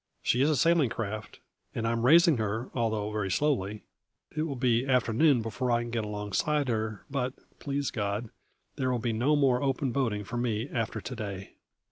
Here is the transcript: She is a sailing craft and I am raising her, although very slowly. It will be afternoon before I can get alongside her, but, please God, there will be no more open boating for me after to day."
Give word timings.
She 0.23 0.41
is 0.41 0.49
a 0.49 0.55
sailing 0.55 0.89
craft 0.89 1.37
and 1.75 1.87
I 1.87 1.91
am 1.91 2.07
raising 2.07 2.37
her, 2.37 2.71
although 2.73 3.11
very 3.11 3.29
slowly. 3.29 3.83
It 4.35 4.47
will 4.47 4.55
be 4.55 4.83
afternoon 4.87 5.43
before 5.43 5.69
I 5.69 5.81
can 5.83 5.91
get 5.91 6.03
alongside 6.03 6.69
her, 6.69 7.05
but, 7.11 7.35
please 7.59 7.91
God, 7.91 8.31
there 8.77 8.89
will 8.91 8.97
be 8.97 9.13
no 9.13 9.35
more 9.35 9.61
open 9.61 9.91
boating 9.91 10.23
for 10.23 10.37
me 10.37 10.67
after 10.73 11.01
to 11.01 11.15
day." 11.15 11.53